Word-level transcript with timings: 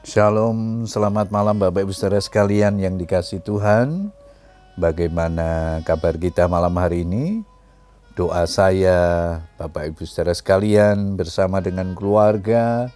Shalom, 0.00 0.88
selamat 0.88 1.28
malam 1.28 1.60
Bapak 1.60 1.84
Ibu 1.84 1.92
Saudara 1.92 2.24
sekalian 2.24 2.80
yang 2.80 2.96
dikasih 2.96 3.44
Tuhan. 3.44 4.08
Bagaimana 4.80 5.84
kabar 5.84 6.16
kita 6.16 6.48
malam 6.48 6.72
hari 6.80 7.04
ini? 7.04 7.44
Doa 8.16 8.48
saya 8.48 8.96
Bapak 9.60 9.92
Ibu 9.92 10.08
Saudara 10.08 10.32
sekalian 10.32 11.20
bersama 11.20 11.60
dengan 11.60 11.92
keluarga 11.92 12.88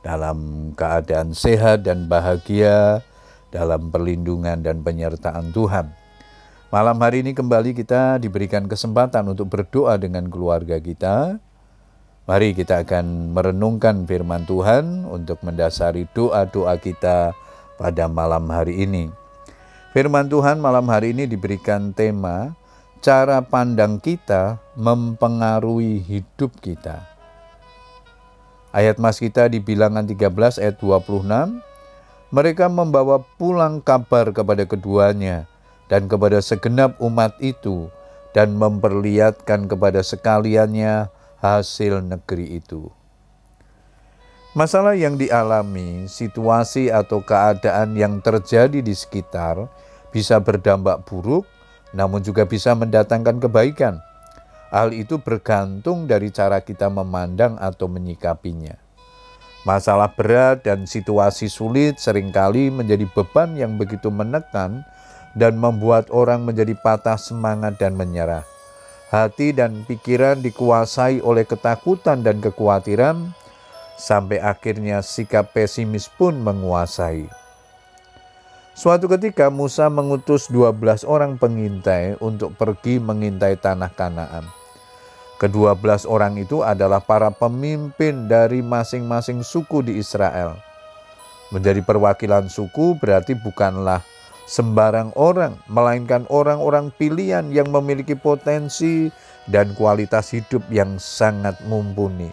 dalam 0.00 0.72
keadaan 0.72 1.36
sehat 1.36 1.84
dan 1.84 2.08
bahagia 2.08 3.04
dalam 3.52 3.92
perlindungan 3.92 4.64
dan 4.64 4.80
penyertaan 4.80 5.52
Tuhan. 5.52 5.92
Malam 6.72 6.96
hari 6.96 7.28
ini 7.28 7.36
kembali 7.36 7.76
kita 7.76 8.16
diberikan 8.16 8.64
kesempatan 8.64 9.28
untuk 9.28 9.52
berdoa 9.52 10.00
dengan 10.00 10.24
keluarga 10.32 10.80
kita 10.80 11.44
Mari 12.28 12.52
kita 12.52 12.84
akan 12.84 13.32
merenungkan 13.32 14.04
firman 14.04 14.44
Tuhan 14.44 15.08
untuk 15.08 15.40
mendasari 15.40 16.04
doa-doa 16.12 16.76
kita 16.76 17.32
pada 17.80 18.04
malam 18.04 18.44
hari 18.52 18.84
ini. 18.84 19.08
Firman 19.96 20.28
Tuhan 20.28 20.60
malam 20.60 20.84
hari 20.92 21.16
ini 21.16 21.24
diberikan 21.24 21.96
tema 21.96 22.52
cara 23.00 23.40
pandang 23.40 23.96
kita 23.96 24.60
mempengaruhi 24.76 26.04
hidup 26.04 26.52
kita. 26.60 27.00
Ayat 28.76 29.00
mas 29.00 29.16
kita 29.16 29.48
di 29.48 29.64
bilangan 29.64 30.04
13 30.04 30.60
ayat 30.60 30.76
26, 30.84 31.24
mereka 32.28 32.68
membawa 32.68 33.24
pulang 33.40 33.80
kabar 33.80 34.36
kepada 34.36 34.68
keduanya 34.68 35.48
dan 35.88 36.04
kepada 36.04 36.44
segenap 36.44 36.92
umat 37.00 37.32
itu 37.40 37.88
dan 38.36 38.52
memperlihatkan 38.60 39.64
kepada 39.64 40.04
sekaliannya 40.04 41.08
hasil 41.38 42.02
negeri 42.02 42.58
itu. 42.58 42.90
Masalah 44.58 44.98
yang 44.98 45.14
dialami, 45.14 46.10
situasi 46.10 46.90
atau 46.90 47.22
keadaan 47.22 47.94
yang 47.94 48.18
terjadi 48.18 48.82
di 48.82 48.90
sekitar 48.90 49.70
bisa 50.10 50.40
berdampak 50.42 51.06
buruk, 51.06 51.46
namun 51.94 52.24
juga 52.24 52.42
bisa 52.42 52.74
mendatangkan 52.74 53.38
kebaikan. 53.38 54.02
Hal 54.74 54.92
itu 54.92 55.20
bergantung 55.22 56.10
dari 56.10 56.34
cara 56.34 56.58
kita 56.60 56.90
memandang 56.90 57.56
atau 57.56 57.86
menyikapinya. 57.86 58.76
Masalah 59.62 60.10
berat 60.16 60.64
dan 60.64 60.88
situasi 60.88 61.46
sulit 61.46 62.00
sering 62.00 62.32
kali 62.32 62.72
menjadi 62.72 63.04
beban 63.14 63.54
yang 63.54 63.76
begitu 63.76 64.08
menekan 64.08 64.82
dan 65.36 65.60
membuat 65.60 66.08
orang 66.10 66.42
menjadi 66.42 66.72
patah 66.74 67.20
semangat 67.20 67.76
dan 67.76 67.94
menyerah 67.94 68.57
hati 69.08 69.56
dan 69.56 69.84
pikiran 69.88 70.44
dikuasai 70.44 71.24
oleh 71.24 71.48
ketakutan 71.48 72.20
dan 72.20 72.44
kekhawatiran, 72.44 73.32
sampai 73.98 74.38
akhirnya 74.38 75.02
sikap 75.02 75.50
pesimis 75.56 76.06
pun 76.06 76.38
menguasai. 76.38 77.26
Suatu 78.78 79.10
ketika 79.10 79.50
Musa 79.50 79.90
mengutus 79.90 80.46
12 80.54 81.02
orang 81.02 81.34
pengintai 81.34 82.14
untuk 82.22 82.54
pergi 82.54 83.02
mengintai 83.02 83.58
tanah 83.58 83.90
Kanaan. 83.90 84.46
Kedua 85.38 85.74
belas 85.74 86.06
orang 86.06 86.38
itu 86.38 86.62
adalah 86.62 87.02
para 87.02 87.30
pemimpin 87.34 88.30
dari 88.30 88.62
masing-masing 88.62 89.42
suku 89.42 89.82
di 89.82 89.98
Israel. 89.98 90.54
Menjadi 91.50 91.82
perwakilan 91.82 92.46
suku 92.46 92.94
berarti 92.98 93.34
bukanlah 93.34 94.02
sembarang 94.48 95.12
orang, 95.12 95.60
melainkan 95.68 96.24
orang-orang 96.32 96.88
pilihan 96.96 97.44
yang 97.52 97.68
memiliki 97.68 98.16
potensi 98.16 99.12
dan 99.44 99.76
kualitas 99.76 100.32
hidup 100.32 100.64
yang 100.72 100.96
sangat 100.96 101.60
mumpuni. 101.68 102.32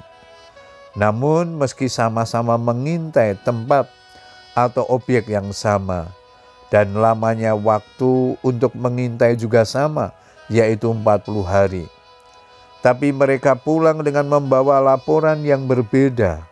Namun, 0.95 1.59
meski 1.59 1.91
sama-sama 1.91 2.55
mengintai 2.55 3.35
tempat 3.43 3.91
atau 4.55 4.87
objek 4.87 5.27
yang 5.27 5.51
sama, 5.51 6.07
dan 6.71 6.95
lamanya 6.95 7.51
waktu 7.51 8.39
untuk 8.39 8.71
mengintai 8.71 9.35
juga 9.35 9.67
sama, 9.67 10.15
yaitu 10.47 10.87
40 10.87 11.43
hari. 11.43 11.83
Tapi 12.79 13.11
mereka 13.11 13.59
pulang 13.59 13.99
dengan 13.99 14.23
membawa 14.23 14.79
laporan 14.79 15.43
yang 15.43 15.67
berbeda. 15.67 16.47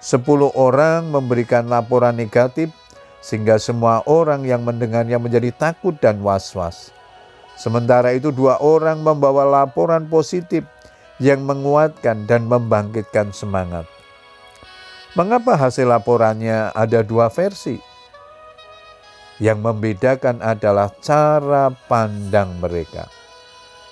Sepuluh 0.00 0.50
orang 0.56 1.12
memberikan 1.12 1.68
laporan 1.68 2.16
negatif 2.16 2.72
sehingga 3.20 3.60
semua 3.60 4.00
orang 4.08 4.48
yang 4.48 4.64
mendengarnya 4.64 5.20
menjadi 5.20 5.52
takut 5.52 5.96
dan 6.00 6.24
was-was. 6.24 6.92
Sementara 7.60 8.16
itu, 8.16 8.32
dua 8.32 8.56
orang 8.56 9.04
membawa 9.04 9.44
laporan 9.44 10.08
positif 10.08 10.64
yang 11.20 11.44
menguatkan 11.44 12.24
dan 12.24 12.48
membangkitkan 12.48 13.36
semangat. 13.36 13.84
Mengapa 15.12 15.60
hasil 15.60 15.84
laporannya 15.84 16.72
ada 16.72 17.04
dua 17.04 17.28
versi? 17.28 17.76
Yang 19.36 19.58
membedakan 19.60 20.40
adalah 20.40 20.88
cara 21.04 21.68
pandang 21.88 22.56
mereka. 22.56 23.08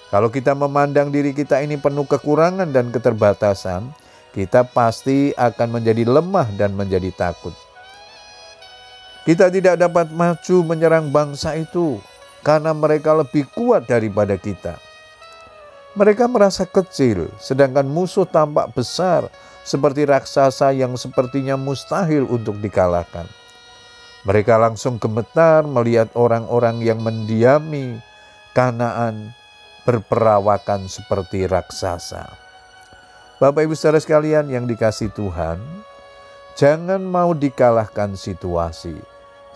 Kalau 0.08 0.32
kita 0.32 0.56
memandang 0.56 1.12
diri 1.12 1.36
kita 1.36 1.60
ini 1.60 1.76
penuh 1.76 2.08
kekurangan 2.08 2.72
dan 2.72 2.88
keterbatasan, 2.88 3.92
kita 4.32 4.64
pasti 4.64 5.36
akan 5.36 5.80
menjadi 5.80 6.08
lemah 6.08 6.48
dan 6.56 6.72
menjadi 6.72 7.12
takut. 7.12 7.52
Kita 9.26 9.50
tidak 9.50 9.80
dapat 9.80 10.10
maju 10.10 10.56
menyerang 10.66 11.10
bangsa 11.10 11.56
itu 11.58 11.98
karena 12.46 12.70
mereka 12.74 13.14
lebih 13.16 13.46
kuat 13.50 13.86
daripada 13.86 14.38
kita. 14.38 14.78
Mereka 15.98 16.30
merasa 16.30 16.62
kecil, 16.62 17.26
sedangkan 17.42 17.82
musuh 17.88 18.28
tampak 18.28 18.70
besar 18.70 19.26
seperti 19.66 20.06
raksasa 20.06 20.70
yang 20.70 20.94
sepertinya 20.94 21.58
mustahil 21.58 22.24
untuk 22.30 22.56
dikalahkan. 22.62 23.26
Mereka 24.22 24.60
langsung 24.60 25.00
gemetar 25.00 25.64
melihat 25.64 26.12
orang-orang 26.14 26.84
yang 26.84 27.00
mendiami 27.00 27.98
Kanaan 28.56 29.32
berperawakan 29.86 30.90
seperti 30.90 31.46
raksasa. 31.46 32.26
Bapak 33.38 33.64
Ibu 33.64 33.78
saudara 33.78 34.02
sekalian 34.02 34.50
yang 34.50 34.66
dikasih 34.66 35.14
Tuhan, 35.14 35.62
jangan 36.58 37.00
mau 37.00 37.30
dikalahkan 37.32 38.18
situasi 38.18 38.98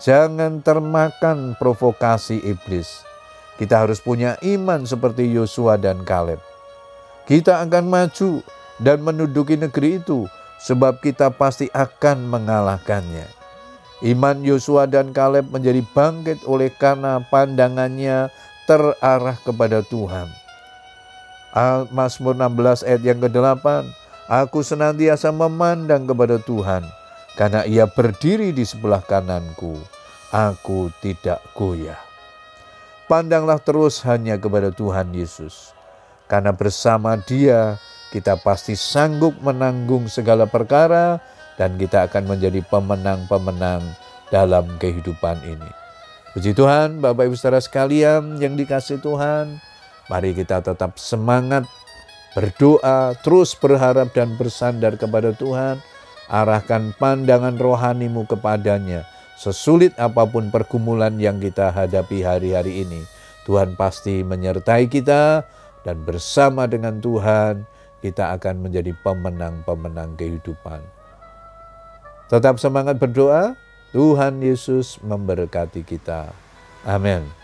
Jangan 0.03 0.59
termakan 0.59 1.55
provokasi 1.55 2.43
iblis. 2.43 3.07
Kita 3.55 3.87
harus 3.87 4.03
punya 4.03 4.35
iman 4.43 4.83
seperti 4.83 5.31
Yosua 5.31 5.79
dan 5.79 6.03
Kaleb. 6.03 6.43
Kita 7.23 7.63
akan 7.63 7.87
maju 7.87 8.43
dan 8.83 8.99
menduduki 8.99 9.55
negeri 9.55 10.03
itu 10.03 10.27
sebab 10.59 10.99
kita 10.99 11.31
pasti 11.31 11.71
akan 11.71 12.27
mengalahkannya. 12.27 13.31
Iman 14.03 14.43
Yosua 14.43 14.91
dan 14.91 15.15
Kaleb 15.15 15.47
menjadi 15.47 15.79
bangkit 15.95 16.43
oleh 16.43 16.67
karena 16.75 17.23
pandangannya 17.31 18.27
terarah 18.67 19.39
kepada 19.39 19.87
Tuhan. 19.87 20.27
Mazmur 21.95 22.35
16 22.35 22.83
ayat 22.83 23.01
yang 23.07 23.23
ke-8, 23.23 23.87
Aku 24.31 24.63
senantiasa 24.63 25.35
memandang 25.35 26.07
kepada 26.07 26.39
Tuhan, 26.39 26.87
karena 27.35 27.67
ia 27.67 27.83
berdiri 27.83 28.55
di 28.55 28.63
sebelah 28.63 29.03
kananku, 29.03 29.75
aku 30.31 30.87
tidak 31.03 31.43
goyah. 31.51 31.99
Pandanglah 33.11 33.59
terus 33.59 33.99
hanya 34.07 34.39
kepada 34.39 34.71
Tuhan 34.71 35.11
Yesus, 35.11 35.75
karena 36.31 36.55
bersama 36.55 37.19
Dia 37.19 37.75
kita 38.15 38.39
pasti 38.39 38.79
sanggup 38.79 39.35
menanggung 39.43 40.07
segala 40.07 40.47
perkara, 40.47 41.19
dan 41.59 41.75
kita 41.75 42.07
akan 42.07 42.23
menjadi 42.31 42.63
pemenang-pemenang 42.71 43.83
dalam 44.31 44.65
kehidupan 44.79 45.35
ini. 45.43 45.71
Puji 46.31 46.55
Tuhan, 46.55 47.03
Bapak 47.03 47.27
Ibu 47.29 47.35
saudara 47.35 47.59
sekalian 47.59 48.39
yang 48.39 48.55
dikasih 48.55 49.03
Tuhan, 49.03 49.59
mari 50.07 50.31
kita 50.31 50.63
tetap 50.63 50.95
semangat 50.95 51.67
berdoa, 52.33 53.13
terus 53.21 53.53
berharap 53.53 54.13
dan 54.13 54.33
bersandar 54.37 54.97
kepada 54.97 55.33
Tuhan 55.33 55.81
arahkan 56.29 56.97
pandangan 56.97 57.55
rohanimu 57.57 58.25
kepadanya. 58.25 59.05
Sesulit 59.37 59.93
apa 59.97 60.25
pun 60.25 60.49
pergumulan 60.49 61.17
yang 61.17 61.37
kita 61.41 61.73
hadapi 61.73 62.25
hari-hari 62.25 62.85
ini, 62.85 63.01
Tuhan 63.45 63.77
pasti 63.77 64.21
menyertai 64.25 64.87
kita 64.87 65.45
dan 65.83 65.97
bersama 66.07 66.65
dengan 66.65 66.97
Tuhan 67.03 67.67
kita 67.99 68.35
akan 68.39 68.67
menjadi 68.67 68.91
pemenang-pemenang 69.03 70.15
kehidupan. 70.15 70.79
Tetap 72.31 72.57
semangat 72.57 72.97
berdoa, 72.97 73.55
Tuhan 73.93 74.41
Yesus 74.41 74.97
memberkati 75.05 75.85
kita. 75.85 76.33
Amin. 76.83 77.42